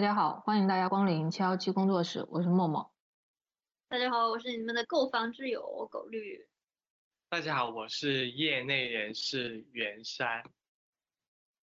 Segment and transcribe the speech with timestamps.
[0.00, 2.90] 大家好，欢迎大家光临七幺七工作室，我是默默。
[3.90, 6.48] 大家好，我是你们的购房之友狗绿。
[7.28, 10.42] 大家好，我是业内人士袁山。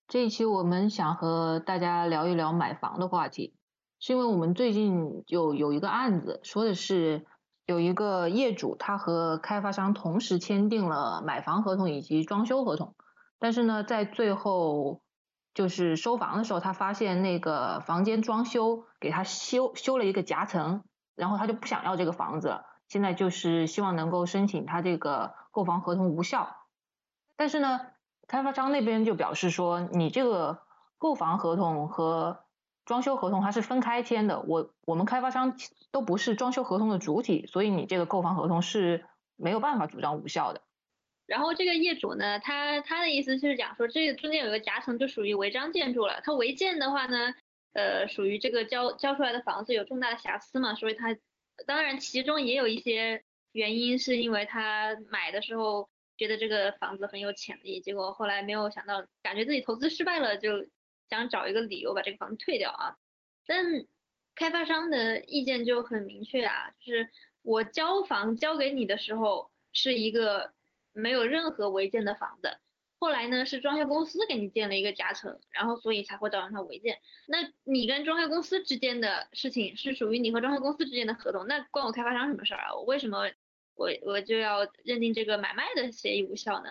[0.07, 3.55] 这一期我们想和大家聊一聊买房的话题，
[3.99, 7.25] 是因为我们最近就有一个案子，说的是
[7.65, 12.95] 有一个业主他和开发商同时签订了买房合同以及装修合同，
[13.39, 15.01] 但是呢，在最后
[15.57, 20.83] 就是收房的时候，他发现那个房间装修给他修修了一个夹层。
[21.15, 26.55] 然后他就不想要这个房子了，现在就是希望能够申请他这个购房合同无效。
[27.35, 27.81] 但是呢，
[28.27, 30.61] 开发商那边就表示说，你这个
[30.99, 32.43] 购房合同和
[32.85, 35.55] 装修合同它是分开签的，我我们开发商
[35.89, 39.03] 都不是装修合同的主体，所以你这个购房合同是
[39.35, 40.61] 没有办法主张无效的。
[41.27, 47.35] 然后这个业主呢，他他的意思就是讲说，这个中间有个夹层就属于违章建筑了，他违建的话呢。
[47.73, 51.15] 呃，属于这个交交出来的房子有重大的瑕疵嘛，所以他
[51.67, 60.65] 当然其中也有一些原因，是因为他买的时候觉得这个房子很有潜力，结果后来没有想到，感觉自己投资失败了，就
[61.07, 62.97] 想找一个理由把这个房子退掉啊。
[63.45, 63.85] 但
[64.33, 67.07] 开发商的意见就很明确啊，就是
[67.43, 70.51] 我交房交给你的时候是一个
[70.97, 72.57] 没有任何违建的房子。
[72.99, 76.99] 后来呢，是装修公司给你建了一个夹层，然后所以才会导致它违建。
[77.27, 82.73] 那你跟装修公司之间的事情是属于你和装修公司之间的合同，那关我开发商什么事儿啊？
[82.73, 83.29] 我为什么
[83.75, 86.69] 我我就要认定这个买卖的协议无效呢？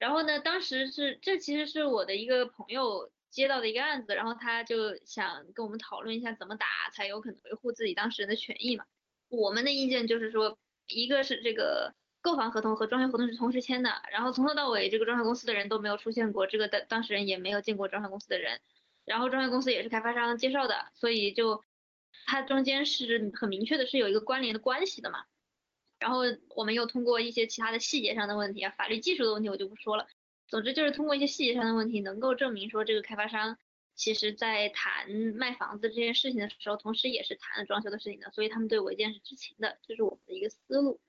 [0.00, 8.84] 然后呢，当时是这其实是我的一个朋友接到的一个案子，然后他就想跟我们讨论一下怎么打才有可能维护自己当事人的权益嘛。
[9.28, 11.94] 我们的意见就是说，一个是这个。
[12.22, 18.60] 购房合同和装修合同是同时签的，然后从头到尾这个装修公司的人都没有出现过，这个当当事人也没有见过装修公司的人，
[19.04, 21.64] 然后装修公司也是开发商介绍的，所以就
[22.24, 25.24] 它中间是很明确的是有一个关联的关系的嘛。
[25.98, 26.20] 然后
[26.56, 30.06] 我们又通过一些其他的细节上的问题啊，法律技术的问题我就不说了，
[30.48, 33.58] 总之就是通过一些细节上的问题，能够证明说这个开发商
[33.94, 41.00] 其实在谈卖房子这件事情的时候，同时也是谈了装修的事情的，所以他们对违建是知情的，这是我们的一个思路。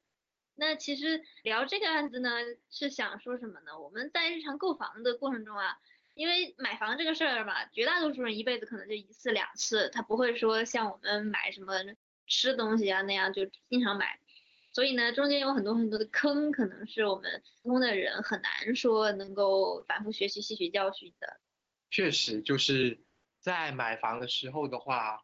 [0.55, 2.29] 那其实聊这个案子呢，
[2.69, 3.79] 是想说什么呢？
[3.79, 5.79] 我们在日常购房的过程中啊，
[6.13, 11.73] 因为买房这个事儿嘛，绝大多数人一辈子可能就一次两次，他不会说像我们买什么
[12.27, 14.19] 吃东西啊那样就经常买，
[14.71, 21.39] 所以呢，中间有很多很多的坑，可能是我们普通的人很难说能够反复学习、吸取教训的。
[21.89, 23.03] 确实，就是
[23.39, 25.23] 在买房的时候的话，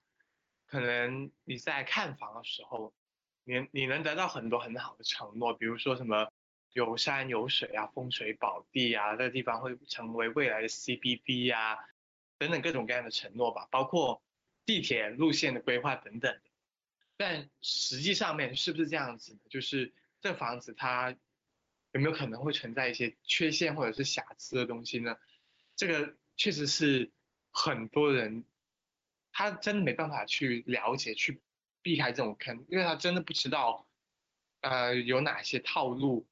[0.65, 2.95] 可能你在看房的时候。
[3.49, 6.31] 你你能得到很多很好的承诺，比如说什么
[6.73, 11.79] 有山有水啊，风水宝地啊，这个地方会成为未来的 CBD 啊，
[12.37, 14.21] 等等各种各样的承诺吧，包括
[14.67, 16.39] 地铁路线的规划等等。
[17.17, 19.35] 但实际上面是不是这样子？
[19.49, 21.17] 就是这房子它
[21.91, 25.17] 有没有可能会存在一些缺陷或者是瑕疵的东西呢？
[25.75, 27.09] 这个确实是
[27.49, 28.45] 很多人
[29.31, 31.41] 他真的没办法去了解去。
[31.89, 33.87] 避开这种坑，因为他真的不知道，
[34.61, 36.27] 呃，有哪些套路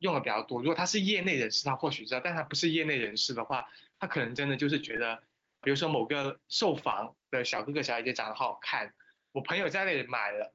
[0.00, 0.58] 用的比较多。
[0.60, 5.22] 如果他是业内人士，他或许知道；但他不是业内人士的话，他可能真的就是觉得，
[5.60, 8.92] 比如说某个售房的小哥哥、小姐姐长得好好看，
[9.30, 10.52] 我朋友在那里买了，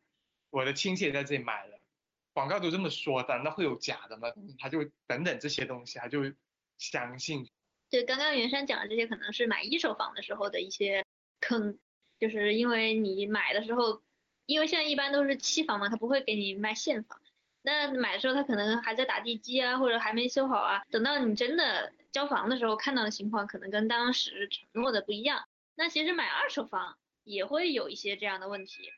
[0.50, 1.80] 我的亲戚也在这里买了，
[2.34, 4.28] 广告都这么说，难道会有假的吗？
[4.60, 6.26] 他就等等这些东西，他就
[6.78, 7.50] 相信。
[7.90, 11.06] 对，刚刚袁山讲的这些，可能是买一手房的时候的一些
[11.40, 11.80] 坑，
[12.20, 14.04] 就是因为你买的时候。
[14.52, 17.20] 因为现在一般都是期房嘛，他不会给你卖现房。
[17.62, 20.84] 那买的时候他可能还在打地基啊，或者还没修好啊。
[20.90, 25.46] 等到你真的交房的时候，看到的情况可能跟当时承诺的不一样。
[25.76, 28.92] 那其实买二手房也会有一些这样的问题，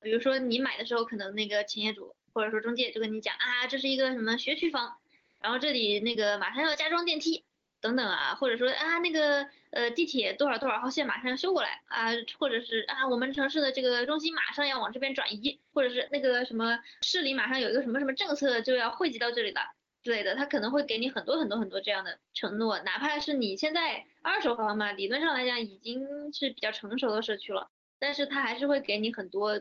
[0.00, 4.98] 比如说你买的时候，可能那个前业主或者说中介就跟你讲啊，这是一个什么学区房，
[5.40, 7.44] 然后这里那个马上要加装电梯。
[7.80, 19.60] 等等啊，或者说啊那个呃地铁多少多少号线马上要修过来啊，或者是啊我们城市的这个中心马上要往这边转移，或者是那个什么市里马上有一个什么什么政策就要汇集到这里了
[20.02, 29.60] 之类的，他可能会给你很多很多很多这样的承诺，哪怕是你现在二手房嘛，理论上来讲已经是比较成熟的社区了，但是他还是会给你很多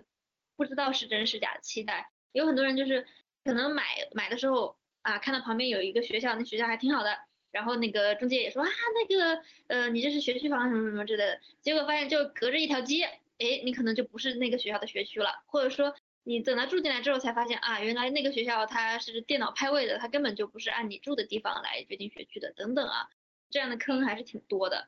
[0.57, 3.07] 不知道是真是假的期待，有很多人就是
[3.45, 3.83] 可能买
[4.13, 7.28] 买的时候啊看到旁边有一个学校，那学校还挺好的。
[7.51, 13.03] 然后那个中介也说啊，那个呃，你这是学区房什么什么之类的，结果发现就隔着一条街，
[13.39, 23.09] 哎，你可能就不是那个学校的学区了，或者说你等他住进来之后才发现啊，原来那个学校它是电脑派位的，它根本就不是按你住的地方来决定学区的，等等啊，
[23.49, 24.87] 这样的坑还是挺多的。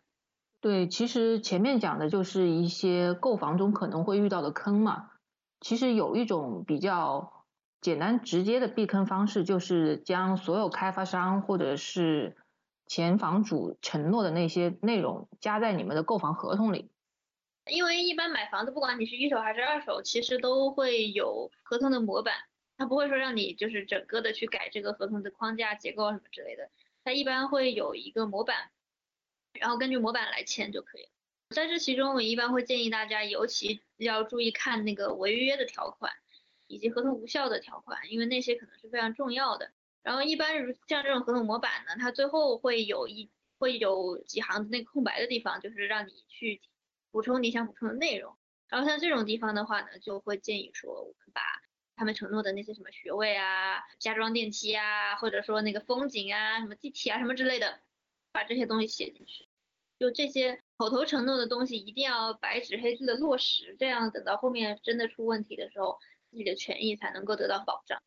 [0.59, 5.09] 对，其实前面讲的就是一些购房中可能会遇到的坑嘛。
[5.59, 7.45] 其实有一种比较
[7.81, 12.37] 简单直接的避坑方式，就是将所有开发商或者是
[12.91, 16.91] 前房主承诺的那些内容加在你们的购房合同里。
[17.65, 22.33] 因为一般买房子，不管你是一手还是二手，其实都会有合同的模板，
[22.75, 26.69] 他不会说让你就是整个的去改这个合同的框架、结构什么之类的，
[27.05, 28.71] 他一般会有一个模板，
[29.53, 31.09] 然后根据模板来签就可以了。
[31.55, 36.11] 在这其中，我一般会建议大家，尤其要注意看那个违约的条款，
[36.67, 39.71] 以及合同无效的条款，因为那些可能是非常重要的。
[40.03, 46.61] 然后一般如像这种合同模板呢，它最后会有一会有几行那个空白的地方，就是让你去
[47.11, 48.37] 补充你想补充的内容。
[48.67, 51.41] 然后像这种地方的话呢，就会建议说，我们把
[51.95, 57.81] 他们承诺的那些什么学位啊、家装电梯啊，或者说那个风景啊、什么地铁啊什么之类的，
[58.31, 59.47] 把这些东西写进去。
[59.99, 65.99] 就这些口头承诺的东西，一定要白纸黑字的落实，这样等到后面真的出问题的时候，
[66.31, 68.01] 自己的权益才能够得到保障。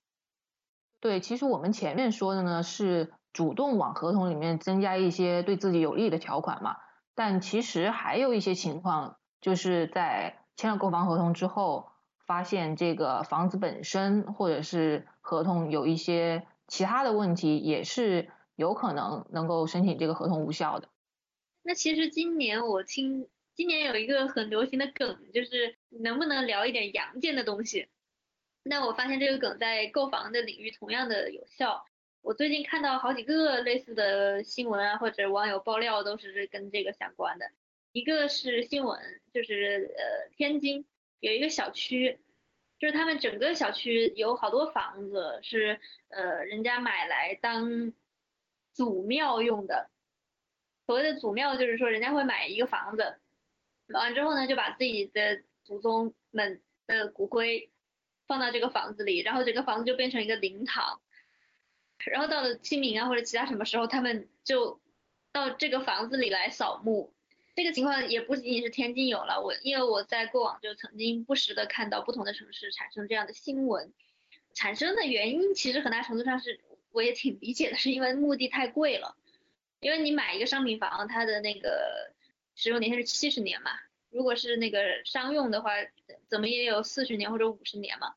[1.05, 6.79] 对，其实我们前面说的呢，是主动往合同里面增加一些对自己有利的条款嘛，
[7.15, 11.91] 但其实还有一些情况，就是在签了购房合同之后，
[12.27, 20.89] 发现这个房子本身或者是合同有一些其他的问题，也是有可能能够申请这个合同无效的。
[21.63, 27.89] 那其实今年我听，今年有一个很流行的梗，就是能不能聊一点阳间的东西？
[28.65, 31.87] 那我发现这个梗在购房的领域同样的有效。
[32.23, 37.51] 我最近看到好几个类似的新闻啊，或者网友爆料，都是跟这个相关的。
[37.93, 38.99] 一个是新闻，
[39.35, 40.87] 就是呃天津
[41.21, 42.19] 有一个小区，
[42.79, 45.79] 就是他们整个小区有好多房子是
[46.09, 47.93] 呃人家买来当
[48.73, 49.91] 祖庙用的。
[50.87, 53.19] 所谓的祖庙，就是说人家会买一个房子，
[53.87, 57.71] 买完之后呢，就把自己的祖宗们的骨灰
[58.27, 61.01] 放到这个房子里，然后整个房子就变成一个灵堂。
[62.07, 64.81] 然后到了清明啊或者其他什么时候，他们就
[65.33, 67.13] 到这个房子里来扫墓。
[67.57, 73.93] 这个情况也不仅仅是天津有了，我因为我在过往就曾经不时的看到不同的城市产生这样的新闻。
[74.55, 76.61] 产生的原因其实很大程度上是，
[76.91, 79.17] 我也挺理解的，是因为墓地太贵了。
[79.81, 82.13] 因为你买一个商品房，它的那个
[82.55, 83.71] 使用年限是七十年嘛，
[84.11, 85.71] 如果是那个商用的话，
[86.29, 88.15] 怎么也有四十年或者五十年嘛。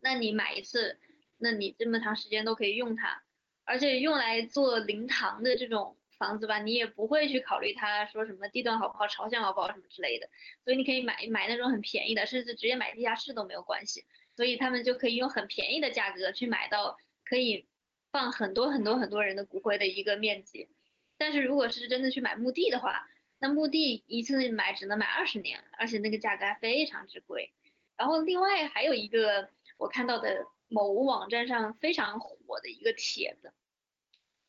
[0.00, 0.98] 那你买一次，
[1.38, 3.22] 那你这么长时间都可以用它，
[3.64, 10.28] 而且用来做灵堂的这种房子吧，你也不会去考虑它说什么地段好不好、朝向好不好什么之类的，
[10.64, 14.04] 所以你可以买买那种很便宜的，甚至直接买地下室都没有关系。
[14.36, 17.66] 所以他们就可以用很便宜的价格去买到可以。
[18.12, 20.70] 放很多很多很多人的骨灰的一个面积，
[21.18, 23.06] 但是如果是真的去买墓地的话，
[23.38, 27.52] 那墓地一次买只能买二十年，而且那个价格还非常之贵。
[27.96, 33.52] 然后另外还有一个我看到的某网站上非常火的一个帖子，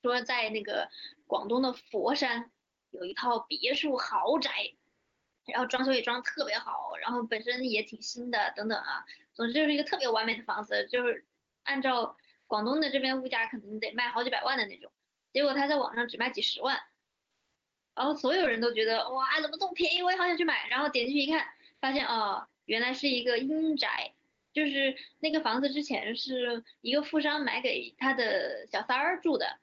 [0.02, 0.90] 说在那个
[1.26, 2.52] 广东的佛山
[2.92, 4.52] 有一套别墅豪宅，
[5.46, 11.26] 然后装修也装特别好，然后本身也挺新的等等啊，总之就是一个特别完美的房子，就是
[11.64, 12.18] 按照。
[12.50, 14.90] 广东的这边物价可能得卖好几百万的那种，
[15.34, 16.80] 结果他在网上只卖几十万，
[17.98, 21.48] 然后所有人都觉得哇怎么这么便宜，我也好想去买，然后点进去一看，
[21.82, 24.14] 发现哦原来是一个阴宅，
[24.54, 29.58] 就是那个房子之前是一个富商买给他的小三儿住的，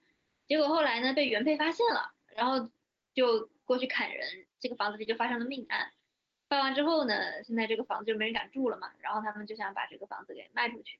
[0.48, 2.68] 结果后来呢被原配发现了，然后
[3.14, 5.92] 就过去砍人，这个房子里就发生了命案，
[6.48, 10.98] 发完之后呢，现在这个房子就没人敢住了嘛，然后他们就想把这个房子给卖出去。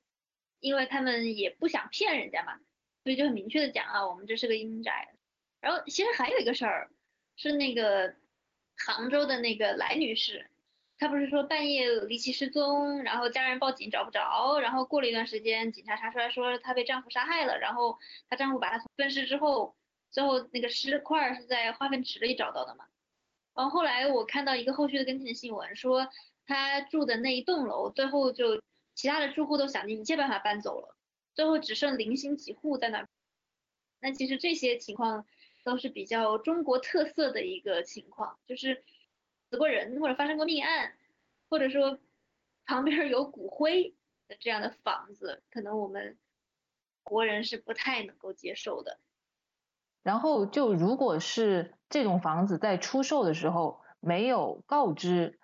[0.61, 2.57] 因为他们也不想骗人家嘛，
[3.03, 5.13] 所以就很明确的讲啊，我们这是个阴宅。
[5.59, 6.89] 然后其实还有一个事儿，
[7.35, 8.15] 是那个
[8.77, 10.49] 杭州的那个来女士，
[10.97, 17.97] 她不是说半夜离奇失踪，然后家人报警找不着，然后过了一段时间，警察查出来说她被丈夫杀害了，然后
[18.29, 19.75] 她丈夫把她分尸之后，
[20.11, 22.85] 最后那个尸块是在化粪池里找到的嘛。
[23.53, 26.09] 然后后来我看到一个后续的跟进的新闻，说
[26.45, 28.61] 她住的那一栋楼最后就。
[28.97, 30.95] 其他的住户都想尽一切办法搬走了，
[31.33, 33.05] 最后只剩零星几户在那。
[33.99, 35.25] 那其实这些情况
[35.65, 38.85] 都是比较中国特色的一个情况，就是
[39.49, 40.93] 死过人或者发生过命案，
[41.49, 41.99] 或者说
[42.65, 43.93] 旁边有骨灰
[44.29, 46.17] 的这样的房子，可能我们
[47.03, 48.99] 国人是不太能够接受的。
[50.03, 55.37] 然后就如果是这种房子在出售的时候没有告知。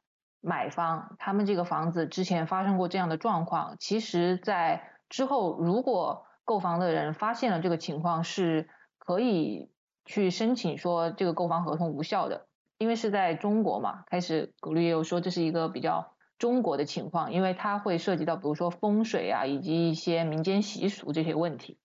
[0.44, 9.70] 买方他们这个房子之前发生过这样的状况，其实，在之后如果购房的人发现了这个情况，是可以
[10.06, 12.48] 去申请说这个购房合同无效的。
[12.78, 21.78] 因为是在中国嘛，开始古律也有说这是一个比较中国的情况，因为它会涉及到比如说风水啊，以及一些民间习俗这些问题。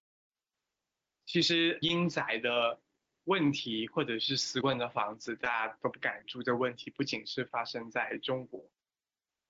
[1.27, 2.81] 其实阴宅的
[3.25, 8.71] 问题，或者是死过的房子，大家都不敢住的问题，不仅是发生在中国。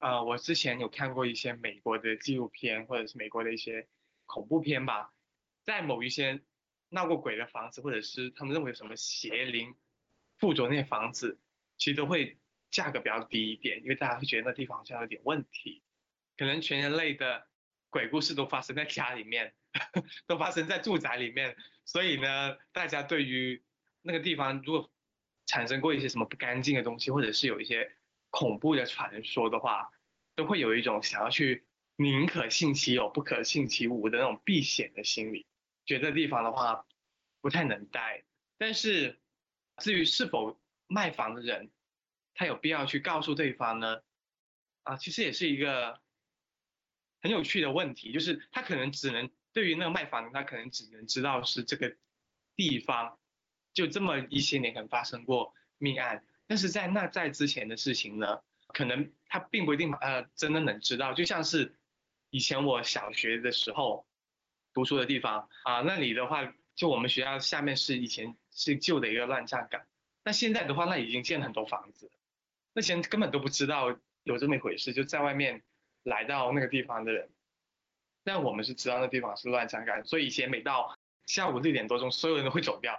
[0.01, 3.87] 呃，我之前有看过一些美国的纪录片，或者是美国的一些
[4.25, 5.13] 恐怖片吧，
[5.63, 6.41] 在某一些
[6.97, 9.77] 闹过鬼的房子，或者是他们认为什么邪灵。
[10.39, 11.41] 附着那些房子，
[11.79, 12.37] 其实都会
[12.71, 15.83] 价格比较低一点，因为大家会觉得那地方好像有点问题。
[16.37, 17.49] 可能全人类的
[17.89, 19.55] 鬼故事都发生在家里面，
[20.29, 23.65] 都发生在住宅里面，所以呢，大家对于
[24.03, 24.93] 那个地方如果
[25.47, 27.91] 产生过一些什么不干净的东西，或者是有一些
[28.29, 29.91] 恐怖的传说的话，
[30.35, 31.65] 都会有一种想要去
[31.97, 35.47] 宁可信其有，不可信其无的那种避险的心理，
[35.87, 36.85] 觉得地方的话
[37.41, 38.25] 不太能待，
[38.59, 39.19] 但是。
[39.83, 41.71] 至于是否卖房的人，
[42.33, 44.01] 他有必要去告诉对方呢？
[44.85, 46.01] 啊，其实也是一个
[47.21, 51.95] 很有趣的问题，就是他可能只能对于那个卖房的，他可能只能知道是这个
[52.55, 53.19] 地方
[53.75, 61.13] 就这么一些年可能发生过命案，但是在那在之前的事情呢，可能他并不一定呃真的能知道。
[61.13, 61.77] 就像是
[62.31, 64.07] 以前我小学的时候
[64.77, 68.37] 读书的地方啊，那里的话，就我们学校下面是以前。
[68.59, 69.83] 是旧的一个乱葬岗，
[70.25, 72.11] 那现在的话，那已经建了很多房子，
[72.73, 75.63] 那些人根本都不知道有这么一回事，就在外面
[76.05, 77.29] 来到那个地方的人，
[78.25, 82.99] 但我们是知道那地方是乱葬岗，所以以前每到下午六点多钟，所有人都会走掉，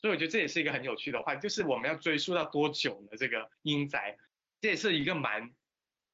[0.00, 3.16] 所以我觉得这也是一个很有趣的话，就是我们要追溯到多久呢？
[3.18, 4.16] 这个阴宅，
[4.60, 5.50] 这也是一个蛮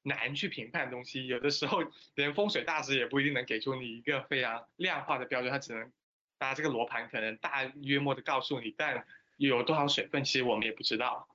[0.03, 1.79] 难去评判东西，有的时候
[2.15, 5.91] 连风水大师也不一定能给出你一个非常量化的标准，他只能。
[6.43, 9.05] 拿这个罗盘可能大约摸的告诉你，但
[9.37, 11.27] 有多少水分，其实我们也不知道。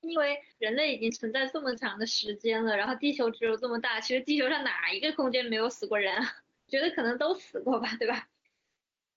[0.00, 6.24] 因为人类已经存在这么长的时间了，然后地球只有这么大，其实地球上哪一个空间没有死过人啊？
[6.68, 8.30] 觉得可能都死过吧，对吧？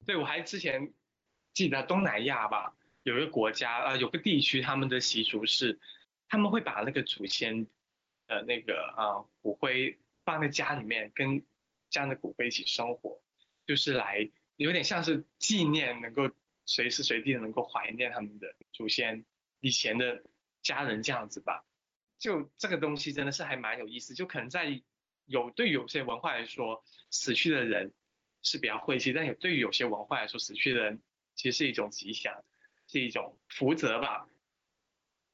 [0.05, 0.91] 对，我还之前
[1.53, 5.79] 记得东南亚吧，有一个国家呃，有个地区，他们的习俗是，
[6.27, 7.65] 他们会把那个祖先
[8.31, 11.45] 的那个啊骨灰放在家里面，跟
[11.89, 13.21] 家的骨灰一起生活，
[13.65, 14.31] 就是来。
[14.57, 16.29] 有点像是纪念，能够
[16.65, 19.25] 随时随地的能够怀念他们的祖先
[19.59, 20.23] 以前的
[20.61, 21.65] 家人这样子吧。
[22.19, 24.13] 就这个东西真的是还蛮有意思。
[24.13, 24.79] 就可能在
[25.25, 27.91] 有对有些文化来说，死去的人
[28.43, 31.01] 是比较晦气，但有对于有些文化来说，死去的人
[31.33, 32.45] 其实是一种吉祥，
[32.85, 34.29] 是一种福泽吧。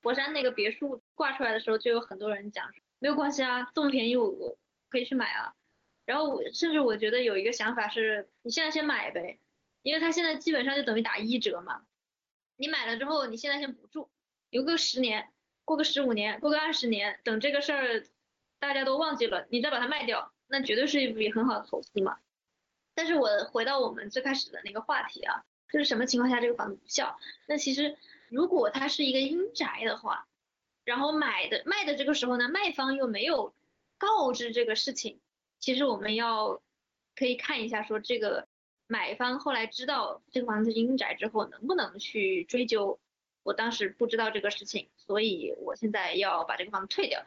[0.01, 4.57] 佛山那个别墅挂出来的时候，就有很多人讲没有关系啊，这么便宜我我
[4.89, 5.53] 可以去买啊。
[6.05, 9.39] 然后我甚至我觉得有一个想法是，你现在先买呗，
[9.81, 11.83] 因为它现在基本上就等于打一折嘛。
[12.55, 14.09] 你买了之后，你现在先不住，
[14.49, 15.31] 留个十年，
[15.65, 18.05] 过个十五年，过个二十年，等这个事儿
[18.57, 22.17] 大家都忘记了，你再把它卖掉，那绝对是一笔很好的投资嘛。
[22.95, 27.19] 但是我回到我们最开始的那个话题啊，就是什么情况下这个房子无效？
[27.47, 27.97] 那其实
[28.29, 30.27] 如果它是一个阴宅的话，
[30.87, 33.53] 然后买的卖的这个时候呢，卖方又没有
[33.97, 35.19] 告知这个事情。
[35.59, 36.61] 其实我们要
[37.13, 38.47] 可以看一下，说这个
[38.87, 42.99] 买方后来知道这个房子是阴宅之后，能不能去追究？
[43.43, 47.21] 我当时不知道这个事情，所以我现在要把这个房子退掉。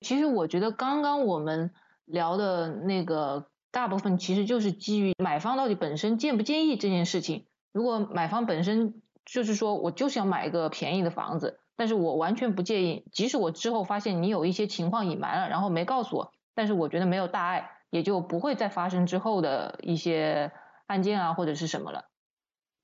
[0.00, 1.70] 其实我觉得刚刚我们
[2.04, 7.46] 聊的那个大部分，其实就是基于买方到底本身介不介意这件事情。
[7.70, 16.32] 如果买方本身就是说我就是要买一个便宜的房子，但是我完全不介意，即使我之后发现你有一些情况隐瞒了，然后没告诉我。
[16.54, 20.52] 但是我觉得没有大碍，也就不会再发生之后的一些
[20.86, 22.10] 案件啊或者是什么了。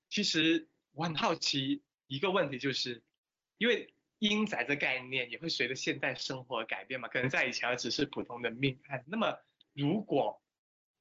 [0.08, 3.02] 其实我很好奇一个问题，就是
[3.58, 9.04] 因为阴宅的概念也会随着现代生活改变嘛，可能在以前只是普通的命案。
[9.06, 9.38] 那么
[9.74, 10.40] 如果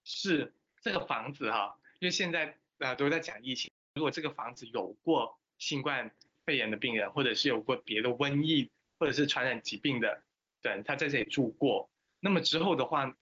[0.04, 6.12] 是这个房子哈，因为现在呃都在讲疫情，如果这个房子有过新冠
[6.48, 10.24] 肺炎的病人，或者是有过别的瘟疫或者是传染疾病的
[10.62, 11.92] 人，他在这里住过。
[12.22, 13.14] 那么之后的话，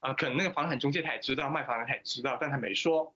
[0.00, 3.14] 啊，可能那个房产中介他也知道，卖房的他也知道，但他没说，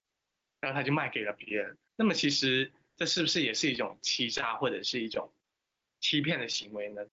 [0.61, 1.78] 然后他就卖给了别人。
[1.97, 5.33] 那么其实这是不是也是一种欺诈或者是一种
[5.99, 7.06] 欺骗的行为呢？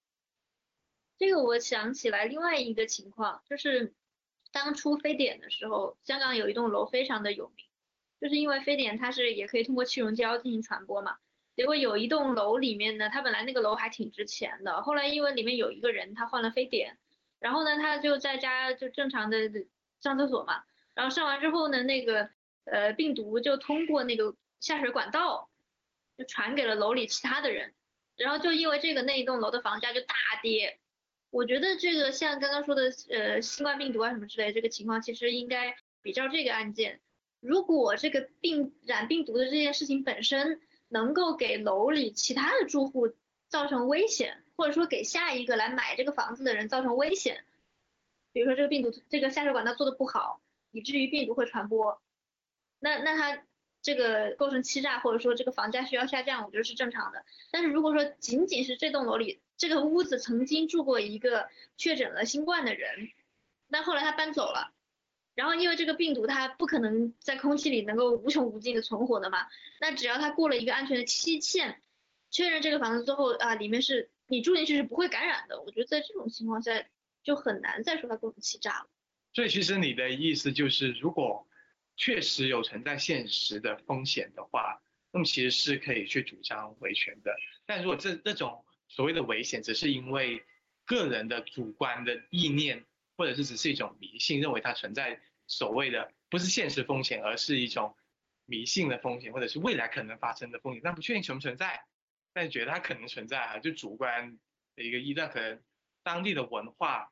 [1.18, 3.94] 这个我想起来另外一个情况，就是
[4.52, 7.66] 当初非典的时候，香港有一栋楼非常的有名，
[8.20, 11.18] 就是因为非典它是也可以通过气溶胶进行传播嘛。
[11.56, 16.98] 结果有一栋楼里面呢，他本来那个楼还挺值钱的，后来因为里面有一个人他患了非典。
[17.40, 19.50] 然后呢，他就在家就正常的
[20.00, 22.30] 上厕所嘛，然后上完之后呢，那个
[22.66, 25.50] 呃病毒就通过那个下水管道
[26.16, 27.74] 就传给了楼里其他的人，
[28.16, 30.78] 然后就因为这个那一栋楼的房价就大跌。
[31.32, 37.02] 我觉得这个像刚刚说的呃新冠病毒啊什么之类这个情况，其实应该比照这个案件，
[37.40, 43.12] 如果这个病染病毒的这件事情本身能够给楼里其他的住户
[43.48, 47.44] 造成危险，或者说给下一个来买这个房子的人造成危险，
[48.32, 50.40] 比如说这个病毒这个下水管道做的不好，
[50.72, 52.00] 以至于病毒会传播，
[52.80, 53.42] 那那他。
[53.84, 57.26] 这个构成欺诈，或者说这个房价需要下降，我觉得是正常的。
[57.50, 63.10] 但是如果说仅仅是这栋楼里这个屋子曾经住过一个确诊了新冠的人，
[63.68, 64.72] 那后来他搬走了，
[65.36, 69.48] 然后因为这个病毒它不可能在空气里能够无穷无尽的存活的嘛，
[69.80, 71.82] 那只要它过了一个安全的期限，
[72.30, 76.84] 确认这个房子之后啊里面是你住进去是不会感染的，我觉得在这种情况下
[77.24, 78.90] 就很难再说它构成欺诈了。
[79.34, 81.48] 所以其实你的意思就是如果。
[81.98, 87.36] 确实有存在现实的风险的话，那么其实是可以去主张维权的。
[87.68, 90.44] 但如果这这种所谓的危险只是因为
[90.86, 92.86] 个人的主观的意念，
[93.22, 97.96] 或者是只是一种迷信，认为它存在所谓的不是现实风险，而是一种
[98.48, 101.86] 迷信的风险，或者是未来可能发生的风险，但不确定存不存在，
[102.34, 104.40] 但觉得它可能存在啊，就主观
[104.76, 105.62] 的一个意，段，可能
[106.02, 107.12] 当地的文化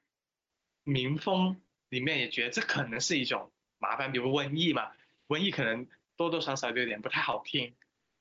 [0.84, 3.54] 民风里面也觉得这可能是一种。
[3.82, 4.92] 麻烦，比如瘟疫嘛，
[5.30, 5.88] 瘟疫可能
[6.18, 7.78] 多多少少都有点不太好听。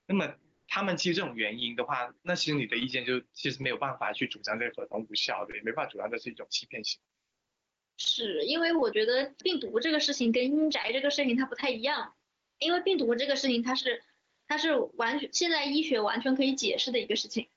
[0.07, 0.37] 那么
[0.69, 7.01] 他们其实这种原因的话，那其实你的意见就其实没有办法去主张这个合同无效的，也没办法主张这是一种欺骗性。
[7.99, 12.15] 是因为我觉得病毒这个事情跟阴宅这个事情它不太一样，
[12.59, 14.03] 因为病毒这个事情它是
[14.47, 17.49] 它是完全现在医学完全可以解释的一个事情，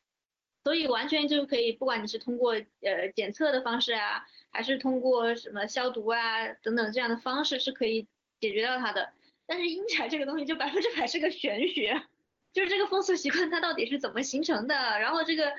[0.66, 4.28] 所以完全就可以不管你是通过呃检测的方式啊。
[4.54, 8.06] 还是通过什么消毒啊等等这样的方式是可以
[8.42, 9.14] 解决掉它的，
[9.46, 12.04] 但是阴宅这个东西就百分之百是个玄学，
[12.52, 15.54] 就是这个风俗习惯它到底是怎么形成的，然后这个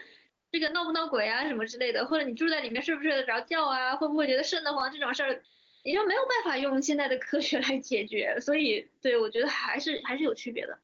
[0.52, 5.42] 这个闹不闹鬼啊什么之类的，或者你住在里面睡不睡得着觉啊，会不会觉得瘆得慌这种事儿，
[5.82, 10.78] 你就没有办法用现在的科学来解决，所以对我觉得还是还是有区别的。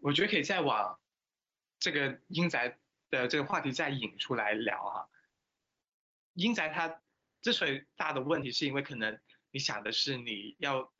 [0.00, 0.98] 我觉得可以再往
[1.78, 2.78] 这个阴宅
[3.10, 5.06] 的这个话题再引出来聊哈。
[6.32, 7.02] 阴宅它
[7.42, 10.90] 之所以大的问题，是因为可能你想的是你要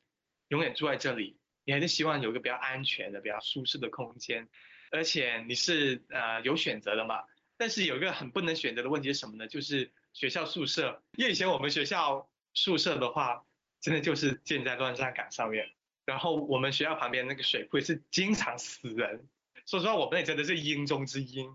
[0.49, 4.47] 永远住在这里，你还是希望有一个比较安全的、比较舒适的空间，
[4.91, 7.23] 而且你是呃有选择的嘛。
[7.57, 9.47] 但是有一个很不能选择的问题是什么呢？
[9.47, 11.03] 就是学校宿舍。
[11.17, 13.45] 因为以前我们学校宿舍的话，
[13.81, 15.69] 真的就是建在乱葬岗上面，
[16.05, 19.27] 然后我们学校旁边那个水库是经常死人。
[19.65, 21.49] 说实话，我们也真的是阴中之阴，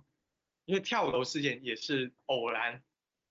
[0.64, 2.82] 因为跳楼事件也是偶然。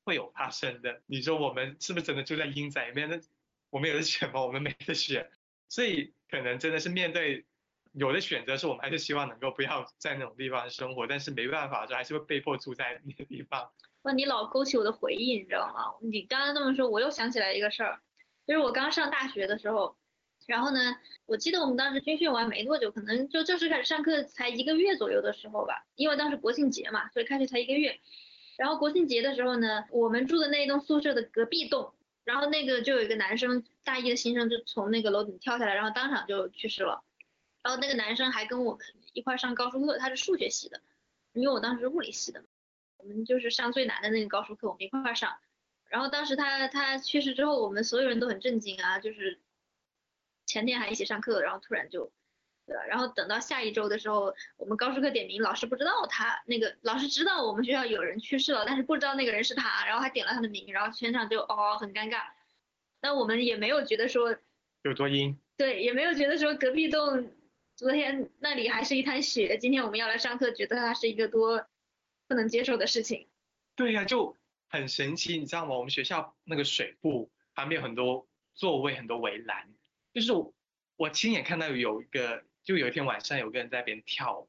[0.03, 3.07] 会有发生的，你说我们是不是真的住在阴宅里面？
[3.07, 3.21] 那
[3.69, 4.41] 我们有的选吗？
[4.41, 5.29] 我们没得选，
[5.69, 7.45] 所以可能真的是面对
[7.93, 13.69] 有的选择，是我们还是希望能够不要在那种地方生活，但是没办法，就还是会被迫住在那个地方。
[14.04, 15.93] 哇，你老勾起我的回忆，你知道吗？
[16.01, 17.99] 你刚刚这么说，我又想起来一个事儿，
[18.47, 19.95] 就是我刚上大学的时候，
[20.47, 27.99] 然后呢，我记得我们当时军训完没多久，可能就正式开始上课才一个月左右的时候吧，因为当时国庆节嘛，所以开学才一个月。
[28.58, 37.04] 然后国庆节的时候呢，我们住的那一栋宿舍的隔壁栋，然后那个就有一个男生，大一的新生就从那个楼顶跳下来，然后当场就去世了。
[37.63, 40.82] 然后那个男生还跟我们一块上高数课，他是数学系的，
[41.34, 42.43] 因为我当时是物理系的，
[42.97, 45.38] 我们就是上最难的那个高数课，我们一块上。
[45.89, 49.39] 然后当时他他去世之后，我们所有人都很震惊啊，就是
[50.45, 52.12] 前天还一起上课，然后突然就。
[52.67, 52.84] 对吧？
[52.86, 62.21] 然后等到下一周的时候，我们高数课点名，老师不知道他那个老师知道我们学校有人去世了，但是不知道那个人是他，然后还点了他的名，然后全场就哦很尴尬。
[63.02, 64.38] 那我们也没有觉得说
[64.84, 67.32] 有多阴，对，也没有觉得说隔壁栋
[67.82, 71.67] 昨天那里还是一滩血，今天我们要来上课，觉得它是一个多
[72.28, 73.28] 不能接受的事情。
[73.76, 74.38] 对呀，就
[74.70, 75.76] 很神奇，你知道吗？
[75.76, 79.74] 我们学校那个水库旁边有很多座位，很多围栏，
[80.13, 80.32] 就是
[80.96, 82.44] 我亲眼看到有一个。
[82.63, 84.48] 就有一天晚上，有个人在那边跳，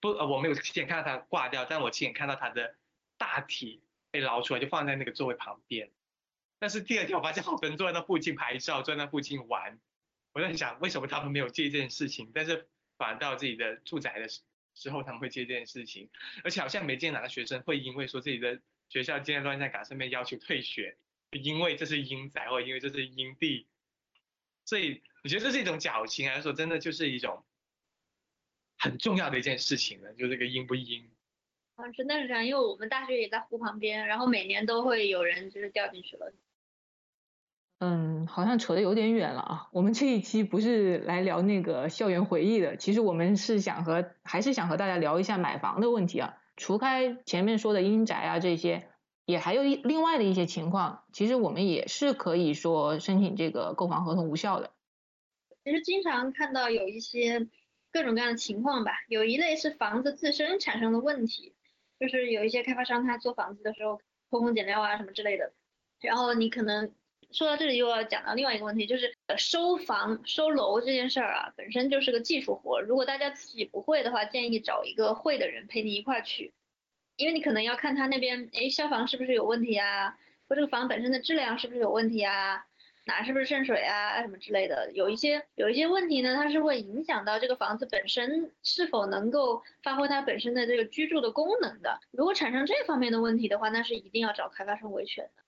[0.00, 2.74] 不，呃，我没有亲眼看到他挂掉，但我亲眼看到他的
[3.18, 5.90] 大体被捞出来，就放在那个座位旁边。
[6.58, 9.78] 但是第二天我发现好多人坐在那附近拍照，坐在那附近玩。
[10.32, 12.30] 我在想，为什么他们没有接这件事情？
[12.34, 12.66] 但是
[12.96, 14.28] 反而到自己的住宅的
[14.74, 16.08] 时候，他们会接这件事情。
[16.42, 20.96] 而且好像没见哪个学生会因为说自己的学校建在乱葬岗上面要求退学，
[21.32, 23.66] 因为这是阴宅，或因为这是阴地。
[24.64, 27.44] 所以你觉得这是一种矫情，还是说真的就是一种
[28.78, 30.12] 很重要的一件事情呢？
[30.14, 31.10] 就这个阴不阴？
[31.74, 36.32] 啊，真的是这样，因为我们大学也在湖旁边，然后每年都会有人就是掉进去了。
[37.84, 39.68] 嗯，好像扯得有点远了啊。
[39.72, 46.38] 我们这一期不是来聊那个校园回忆的，其实我们是想和还是想和大家聊一下买房的问题啊。
[46.56, 48.86] 除开前面说的阴宅啊这些，
[49.24, 54.70] 也还有一另外的一些情况，其实我们也是可以说申请这个购房合同无效的。
[55.64, 57.48] 其实经常看到有一些
[57.90, 61.56] 各种各样的情况吧，有一类是房子自身产生的问题，
[61.98, 65.52] 就是有一些开发商他做房子的时候偷工减料啊什么之类的，
[66.00, 66.92] 然后你可能
[67.32, 76.52] 说到这里又要讲到另外一个问题，就是收房收楼这件事儿啊，本身就是个技术活，如果大家自己不会的话，建议找一个会的人陪你一块儿去，
[77.16, 80.16] 因为你可能要看他那边，哎，消防是不是有问题啊，
[80.48, 82.64] 或这个房本身的质量是不是有问题啊。
[83.04, 91.98] 哪是不是渗水啊什么之类的，有一些有一些问题呢，它是会影响到这个房子本身是否能够发挥它本身的这个居住的功能的。
[92.12, 95.42] 如果产生这方面的问题的话，那是一定要找开发商维权的。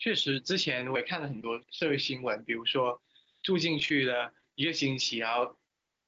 [0.00, 3.00] 确实，之前我也看了很多社会新闻，比如说
[3.42, 5.56] 住进去了一个星期，然后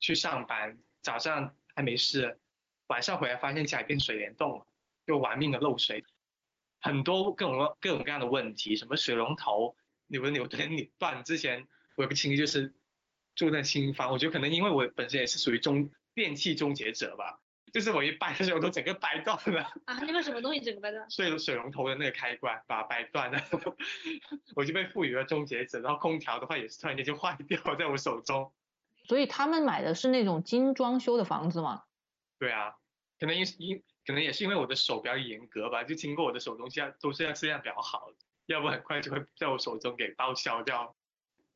[0.00, 2.40] 去上班，早上还没事，
[2.86, 4.66] 晚上回来发现家里变水帘洞了，
[5.06, 6.02] 就玩命的漏水，
[6.80, 9.76] 很多各种各种各样的问题，什么水龙头。
[10.08, 12.74] 扭的扭断，你断之前，我有个亲戚就是
[13.34, 17.41] 住在新房，我觉得可能因为我本身也是属于中电器终结者吧，
[17.72, 19.62] 就是我一掰的时候都整个掰断了。
[19.86, 21.10] 啊，你把什么东西整个掰断？
[21.10, 23.42] 水水龙头的那个开关把它掰断了，
[24.54, 25.80] 我就被赋予了终结者。
[25.80, 28.52] 然后空调的话也是突然间就坏掉在我手中。
[29.04, 31.84] 所以他们买的是那种精装修的房子吗？
[32.38, 32.76] 对啊，
[33.18, 38.16] 可能因因可能也是因为我的手比较严格吧，就经过我的手东西都是要质量比较好的。
[38.46, 40.94] 要不很快就会在我手中给报销掉。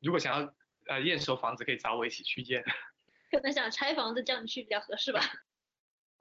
[0.01, 0.53] 如果想要
[0.87, 2.63] 呃验收房子，可以找我一起去验。
[3.29, 5.21] 可能想拆房子叫你去比较合适吧。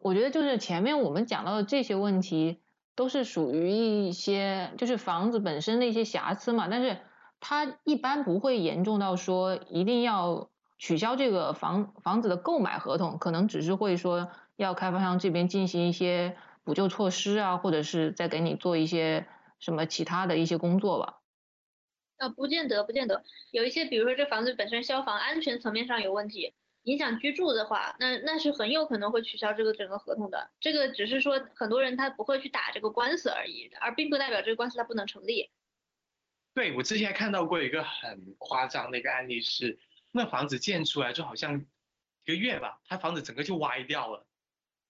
[0.01, 2.63] 我觉得就是前面我们讲到的这些问题，
[2.95, 6.99] 都是属于一些就是房子本身的一些瑕疵嘛，但是
[7.41, 19.27] 它一般不会严重到说一定要取消这个房房子的购买合同，可能只是会说要开发商这边进行一些补救措施啊，或者是再给你做一些。
[19.59, 21.21] 什么其他的一些工作吧？
[22.19, 26.53] 啊，不见得，不见得，有一些，比如说这房子本身消防安全层面上有问题，
[26.87, 30.51] 影响居住的话，那那是很有可能会取消这个整个合同的。
[30.59, 35.51] 这个只是说很多人他不会去打这个官司而已，而并不代表这个官司它不能成立。
[36.55, 39.79] 对，我之前看到过一个很夸张的一个案例是，
[40.11, 41.65] 那房子建出来就好像
[42.25, 44.27] 一个月吧，它房子整个就歪掉了，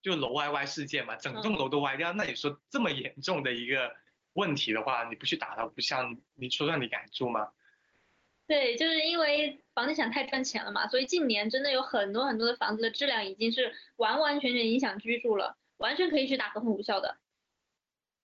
[0.02, 2.12] 就楼歪歪事件嘛，整栋楼都歪掉。
[2.12, 3.94] 那你说这么严重的一个？
[4.36, 7.48] 问题的话，你不去打它，不像你说让你敢住吗？
[8.46, 17.16] 对，就是因为房地产太赚钱了嘛，所以近年真的有很多很多的房子的质量已经是完完全全影响居住了，完全可以去打合同无效的。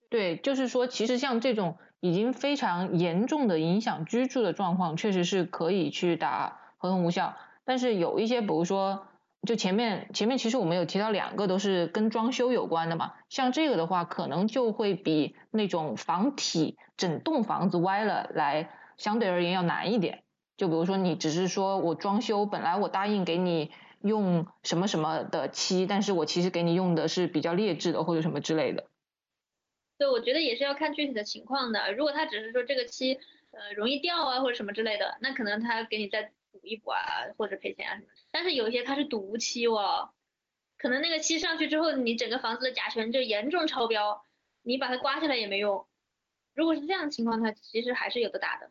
[0.08, 7.36] 对，就是说，其实像这种已经非常严重的影响居住的状况，确实是可以去打合同无效。
[7.64, 9.06] 但是有一些，比如说。
[9.44, 18.70] 就前面前面其实我们有提到两个都是跟装修有关的嘛，像这个的话可能就会比那种房体整栋房子歪了来
[19.02, 20.22] 相对而言要难一点。
[20.56, 28.86] 就比如说你只是说我装修，本来我答应给你用什么什么的漆，但是我其实给你用的是比较劣质的或者什么之类的。
[29.98, 31.92] 对，我觉得也是要看具体的情况的。
[31.94, 33.18] 如果他只是说这个漆
[33.50, 37.00] 呃容易掉啊或者什么之类的，那可能他给你再补一补啊
[37.36, 38.06] 或者赔钱啊什么。
[38.30, 40.10] 但是有一些它是毒漆哦，
[40.78, 44.24] 可能那个漆上去之后，你整个房子的甲醛就严重超标，
[44.62, 45.86] 你把它刮下来也没用。
[46.54, 48.70] 如果是这样的情况，它其实还是有的打的。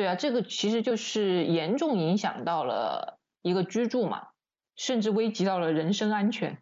[0.00, 4.28] 对啊，这个其实就是严重影响到了一个居住嘛，
[4.74, 6.56] 甚至危及到了人身安全。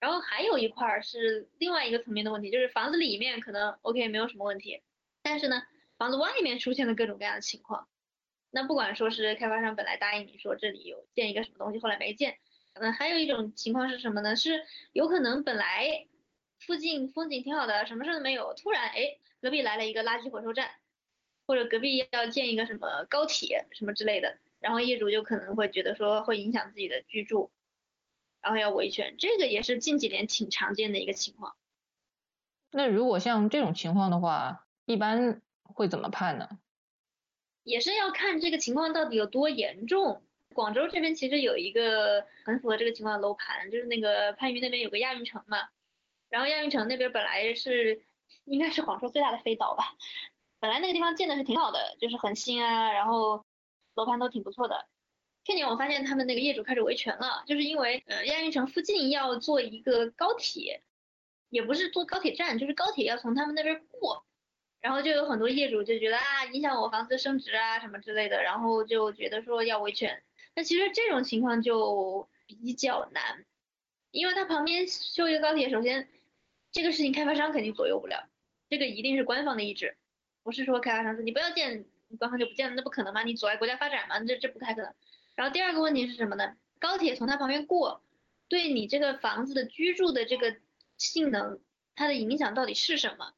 [0.00, 4.82] 然后还有一块是另外一个层面的问题，就是房子里面可能 OK 没有什么问题，
[5.22, 5.62] 但是呢，
[5.96, 7.86] 房子外面出现了各种各样的情况。
[8.50, 12.38] 那不管说是开发商本来答应你说这里有建一个什么东西，后来没建，
[12.72, 14.34] 嗯，还有一种情况是什么呢？
[14.34, 16.08] 是有可能本来
[16.58, 20.68] 附近风景挺好的，什么事都没有，突然哎隔壁来了一个垃圾回收站，
[21.50, 27.50] 或者隔壁要建一个什么高铁什么之类的，然后业主就可能会觉得说会影响自己的居住，
[28.40, 31.56] 然后要维权，这个也是近几年挺常见的一个情况。
[32.70, 36.60] 那如果像这种情况的话，一般会怎么判呢？
[37.64, 40.22] 也是要看这个情况到底有多严重。
[40.54, 45.68] 广州这边其实有一个很符合这个情况的楼盘，就是那个番禺那边有个亚运城嘛。
[46.28, 48.04] 然后亚运城那边本来是
[48.44, 49.96] 应该是广州最大的飞岛吧，
[50.60, 53.44] 本来那个地方建的是挺好的，就是很新啊，然后
[53.94, 54.86] 楼盘都挺不错的。
[55.44, 60.82] 去年我发现他们那个业主开始维权了，就是因为呃亚运城附近要做一个高铁，
[61.48, 64.24] 也不是坐高铁站，就是高铁要从他们那边过。
[64.82, 70.22] 然后就有很多业主就觉得啊，影响我房子升值啊什么之类的，然后就觉得说要维权。
[70.54, 73.44] 那其实这种情况就比较难，
[74.10, 76.08] 因为它旁边修一个高铁，首先
[76.72, 78.26] 这个事情开发商肯定左右不了，
[78.70, 79.98] 这个一定是官方的意志，
[80.50, 83.22] 不是说开发商说你不要建，你官方就不建了，那不可能吗？
[83.22, 84.18] 你阻碍国家发展吗？
[84.18, 84.92] 这这不太可能。
[85.36, 86.56] 然后第二个问题是什么呢？
[86.80, 88.02] 高铁从它旁边过，
[88.48, 90.56] 对你这个房子的居住的这个
[90.98, 91.60] 性能，
[91.94, 93.32] 它的影响到底是什么？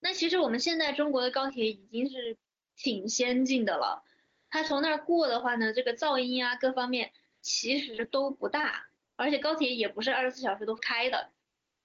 [0.00, 2.38] 那其实我们现在中国的高铁已经是
[2.76, 4.02] 挺先进的了，
[4.48, 11.30] 它从那儿过的话呢，这个噪音啊各方面其实都不大，而且高铁也不是二十四小时都开的，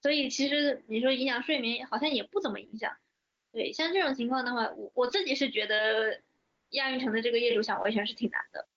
[0.01, 2.95] 所以其实你说影响睡眠好像也不怎么影响。
[3.51, 6.21] 对，像这种情况的话，我我自己是觉得
[6.71, 8.67] 亚运城的这个业主想维权是挺难的。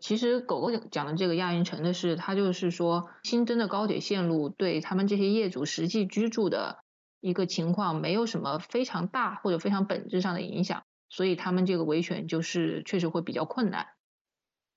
[0.00, 6.78] 其实狗狗讲的这个亚运城的事，它就是说新增的高铁线路对他们这些业主实际居住的
[7.18, 13.88] 一个情况没有什么非常大或者非常本质上的影响，所以他们这个维权就是确实会比较困难。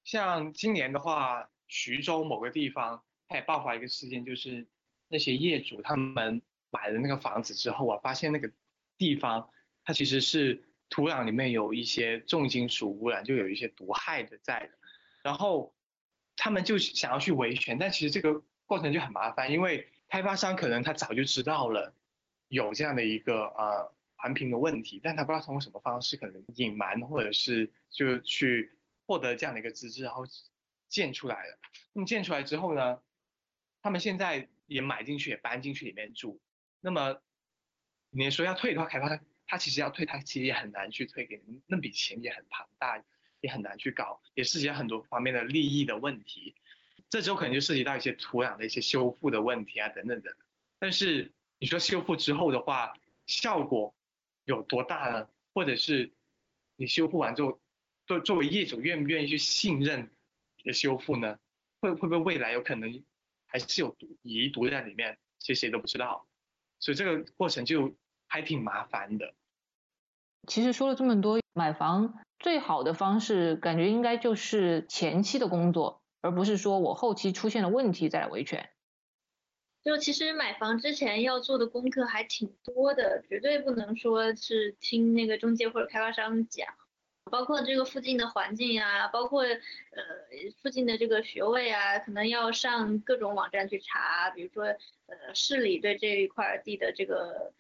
[0.04, 4.66] 像今年的话，徐州某个地方它也爆发一个事件，就是
[5.08, 8.52] 那些业主他们买了那个房子之后啊，发现那个
[9.02, 9.50] 地方
[9.84, 14.78] 它其实是土壤里面有一些重金属污染，就有一些毒害的在的。
[15.24, 15.76] 然后
[16.36, 21.96] 他们就想要去维权，但其实这个过程就很麻烦，因为开发商可能他早就知道了
[22.48, 28.72] 有这样的一个呃环评的问题，但他不知道通过什么方式可能隐瞒或者是就去
[29.08, 30.26] 获得这样的一个资质，然后
[30.88, 31.58] 建出来了。
[31.94, 33.00] 那么建出来之后呢，
[33.82, 36.40] 他们现在也买进去，也搬进去里面住。
[36.82, 37.20] 那么
[38.12, 43.04] 你说要退的话，开发商他其实要退，他其实也很难去退给你，那笔钱也很庞大。
[43.44, 46.54] 也很难去搞，也涉及到很多方面的利益的问题，
[47.10, 50.32] 这时候可能就涉及到一些土壤的一些修复的问题啊，等等等。
[50.78, 52.94] 但是你说修复之后的话，
[53.26, 53.96] 效果
[54.46, 55.28] 有多大呢？
[55.56, 56.12] 或者是
[56.76, 57.60] 你修复完之后，
[58.06, 60.12] 作作为业主愿不愿意去信任
[60.64, 61.40] 的修复呢？
[61.80, 63.04] 会会不会未来有可能
[63.48, 65.18] 还是有毒遗毒在里面？
[65.40, 66.28] 其实谁都不知道，
[66.82, 67.96] 所以这个过程就
[68.28, 69.34] 还挺麻烦的。
[70.48, 72.20] 其实说了这么多，买房。
[72.40, 78.72] 最好的方式，感觉应该就是前期的工作，而不是说我后期出现了问题再来维权。
[79.84, 86.68] 就其实买房之前要做的功课还挺多的，绝对不能说是听那个中介或者开发商讲，
[87.32, 89.58] 包括这个附近的环境呀，包括呃
[90.62, 97.52] 附近的这个学位啊，可能要上各种网站去查，比如说呃市里对这一块地的这个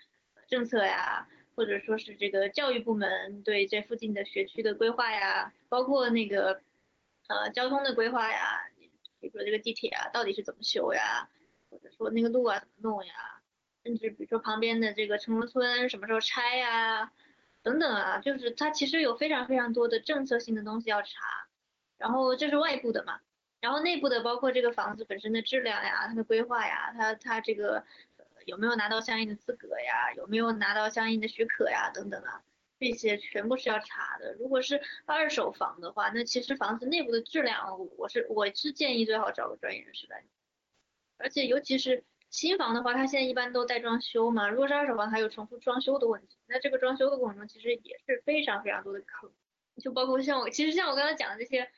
[0.47, 1.27] 政策呀。
[1.53, 6.61] 或者说是这个教育部门对这附近的学区的规划呀，包括那个
[7.27, 8.63] 呃交通的规划呀，
[9.19, 11.27] 比如说这个地铁啊到底是怎么修呀，
[11.69, 13.13] 或者说那个路啊怎么弄呀，
[13.83, 17.11] 甚至比如说旁边的这个城中村什么时候拆呀，
[17.63, 21.09] 等等啊，就是它其实有非常非常多的政策性的东西要查，
[21.97, 23.19] 然后这是外部的嘛，
[23.59, 27.85] 然后内部的包括这个房子本身的质量呀，它的规划呀，它它这个。
[28.47, 30.13] 有没有拿到相应的资格呀？
[30.17, 31.91] 有没有拿到相应的许可呀？
[31.93, 32.41] 等等啊，
[32.79, 34.33] 这些全部是要查的。
[34.33, 40.23] 如果是二手房的话，那其实房子内部的质量，我是我是建议最好找个专业人士来。
[41.19, 44.49] 而且尤其是新房的话，它现在一般都带装修嘛。
[44.49, 49.29] 如果是二手房，它有重复装修的问题，那这个装修的过程中其实也是非常非常多的坑。
[49.83, 51.69] 就包括像我，其实像我刚才讲的这些，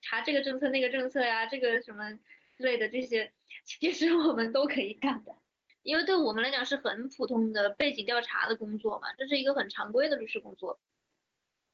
[0.00, 2.18] 查这个政策那个政策呀，这个什么
[2.56, 3.32] 之类的这些，
[3.64, 5.36] 其实我们都可以干的。
[5.82, 10.80] 因为对我们来讲是很普通的背景调查的工作嘛，这是一个很常规的律师工作，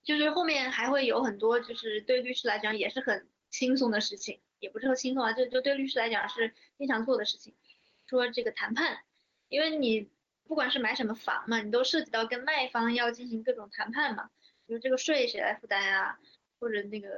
[0.02, 7.54] 就是后面还会有很多就是对律师来讲也是很轻松的事情，也不是说轻松啊，就就对律师来讲是经常做的事情。
[8.14, 8.98] 说这个谈判，
[9.48, 10.08] 因为你
[10.46, 14.30] 不管是买什么房嘛，你都涉及到跟卖方要进行各种谈判嘛，
[14.66, 16.18] 比如这个税谁来负担啊，
[16.60, 17.08] 或者那个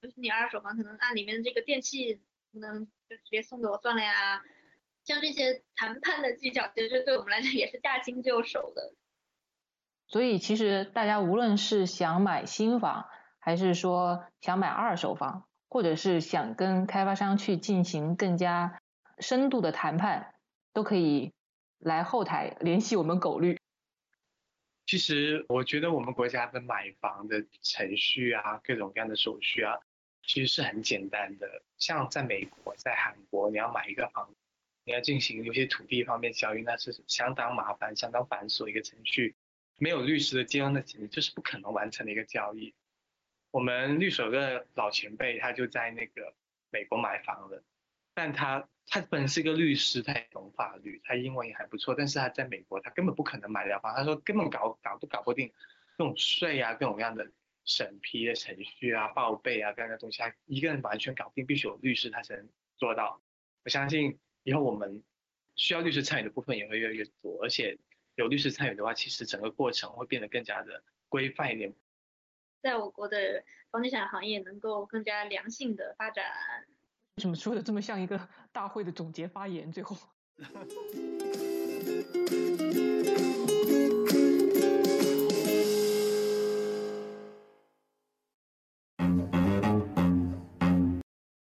[0.00, 2.20] 就是你二手房可能按里面的这个电器
[2.52, 4.42] 不能就直接送给我算了呀。
[5.04, 8.92] 像这些谈判的技巧，其实对我们来讲也是驾轻就熟的。
[10.06, 18.80] 所以其实大家无论是想买新房，还是说想买二手房，或者是想跟开发商去进行更加
[19.20, 20.34] 深度的谈判，
[20.72, 21.32] 都可以
[21.78, 23.58] 来后台联系我们狗律。
[24.86, 29.78] 其实我觉得我们国家的买房的程序啊，各种各样的手续啊，
[30.22, 31.62] 其实是很简单的。
[31.76, 34.28] 像在美国、在韩国，你要买一个房。
[34.84, 39.36] 你要进行有些土地方面交易，那是相当麻烦、相当繁琐一个程序，
[39.76, 42.74] 没有律师的介入，那简直就是不可能完成的一个交易。
[43.50, 46.34] 我们律所的老前辈，他就在那个
[46.70, 47.62] 美国买房了，
[48.14, 55.52] 但他他本是一个律师他也懂法律他英文也还不错但是他在美国他根本不可能买得房他说根本搞搞都搞不定
[55.96, 57.30] 这种税啊各种各样的
[57.64, 63.20] 审批的程序啊报备啊各样的东西他一个人完全搞定必须有律师他才能做到。
[63.64, 65.02] 我相信以后我们
[65.54, 67.78] 需要律师参与的部分也会越来越多而且
[68.14, 71.74] 有律师参与的话其实整个过程会变得更加的规范一点。
[72.60, 76.24] 在我国的房地产行业能够更加良性的发展
[77.20, 78.18] 为什么说的这么像一个
[78.50, 79.70] 大会的总结发言？
[79.70, 79.94] 最后。